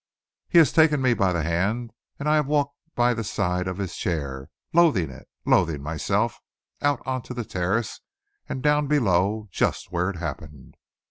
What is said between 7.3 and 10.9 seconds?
the terrace and down below, just where it happened.